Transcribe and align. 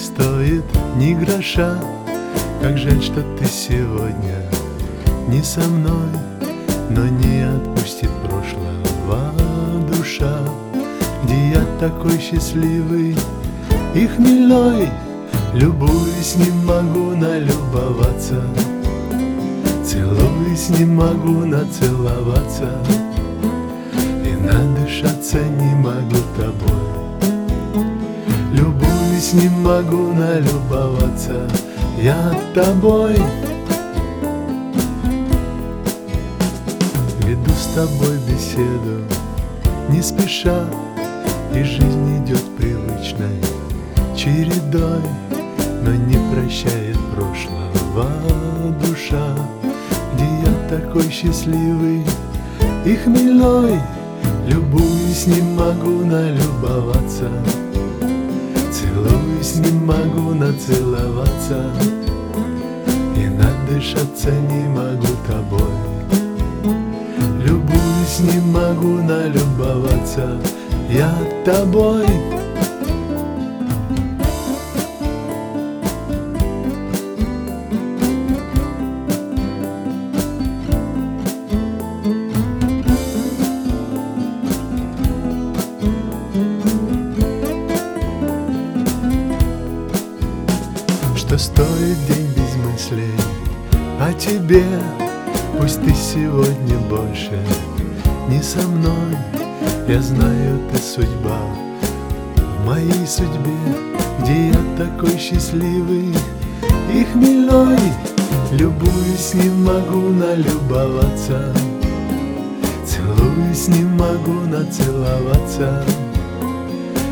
стоит 0.00 0.64
ни 0.96 1.14
гроша. 1.14 1.78
Как 2.60 2.76
жаль, 2.76 3.00
что 3.02 3.22
ты 3.38 3.46
сегодня 3.46 4.44
не 5.28 5.42
со 5.42 5.60
мной 5.60 6.08
Но 6.90 7.06
не 7.06 7.42
отпустит 7.42 8.10
прошлого 8.24 9.32
душа. 9.92 10.38
Где 11.24 11.50
я 11.50 11.64
такой 11.78 12.18
счастливый 12.18 13.16
и 13.94 14.06
хмельной? 14.06 14.88
Любуюсь, 15.54 16.36
не 16.36 16.50
могу 16.64 17.16
налюбоваться. 17.16 18.42
Целуюсь, 19.84 20.70
не 20.70 20.84
могу 20.84 21.44
нацеловаться. 21.44 22.78
И 24.24 24.32
надышаться 24.32 25.38
не 25.38 25.74
могу 25.74 26.16
тобой 26.36 27.19
Любуюсь, 29.30 29.32
не 29.32 29.48
могу 29.48 30.12
налюбоваться. 30.12 31.48
Я 32.00 32.34
тобой. 32.54 33.16
Веду 37.26 37.50
с 37.52 37.74
тобой 37.74 38.18
беседу 38.28 39.04
Не 39.88 40.02
спеша 40.02 40.64
И 41.54 41.62
жизнь 41.62 42.24
идет 42.24 42.42
привычной 42.56 43.40
чередой. 44.16 45.02
Но 45.82 45.92
не 45.92 46.16
прощает 46.32 46.98
прошлого 47.14 48.72
душа 48.84 49.36
Где 50.14 50.24
я 50.24 50.68
такой 50.68 51.08
счастливый 51.10 52.04
и 52.84 52.94
хмельной. 52.96 53.78
Любуюсь, 54.46 55.26
не 55.26 55.42
могу 55.42 56.04
налюбоваться 56.04 57.28
Целуюсь, 59.50 59.56
не 59.56 59.78
могу 59.80 60.34
нацеловаться 60.34 61.72
И 63.16 63.26
надышаться 63.28 64.30
не 64.30 64.68
могу 64.68 65.06
тобой. 65.26 65.70
Любуюсь, 67.42 68.20
не 68.20 68.40
могу 68.40 69.02
налюбоваться 69.02 70.40
Я 70.88 71.12
тобой 71.44 72.06
Что 91.30 91.38
стоит 91.38 91.96
день 92.08 92.26
без 92.34 92.56
мыслей. 92.56 93.14
О 94.00 94.12
тебе 94.14 94.64
Пусть 95.56 95.80
ты 95.80 95.94
сегодня 95.94 96.76
больше 96.88 97.38
не 98.28 98.42
со 98.42 98.58
мной. 98.66 99.16
Я 99.86 100.02
знаю, 100.02 100.58
ты 100.72 100.78
судьба 100.78 101.38
в 102.34 102.66
моей 102.66 103.06
судьбе 103.06 103.54
Где 104.18 104.48
я 104.48 104.76
такой 104.76 105.16
счастливый. 105.18 106.12
И 106.92 107.04
хмельной 107.04 107.78
Любуюсь, 108.50 109.34
не 109.34 109.50
могу 109.50 110.08
налюбоваться. 110.08 111.54
Целуюсь, 112.84 113.68
не 113.68 113.84
могу 113.84 114.32
нацеловаться. 114.48 115.84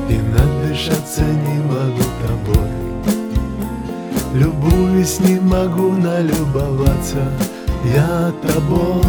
И 0.08 0.18
надышаться 0.18 1.22
не 1.22 1.62
могу 1.62 2.02
тобой 2.26 2.87
Любуюсь, 4.38 5.18
не 5.18 5.40
могу 5.40 5.90
налюбоваться. 5.94 7.28
Я 7.92 8.32
тобой. 8.40 9.02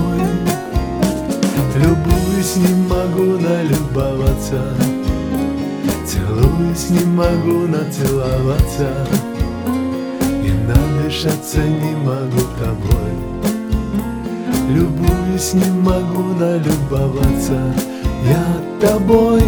Любуюсь, 1.76 2.56
не 2.56 2.74
могу 2.90 3.40
налюбоваться. 3.40 4.76
Целуюсь, 6.04 6.90
не 6.90 7.06
могу 7.06 7.68
нацеловаться. 7.68 9.08
И 10.44 10.52
надышаться 10.68 11.60
не 11.60 11.96
могу 11.96 12.42
тобой. 12.58 13.14
Любуюсь, 14.68 15.54
не 15.54 15.70
могу 15.70 16.24
налюбоваться. 16.40 17.76
Я 18.28 18.88
тобой 18.88 19.44